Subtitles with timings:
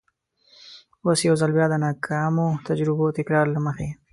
[1.05, 3.89] اوس یو ځل بیا د ناکامو تجربو تکرار له مخې.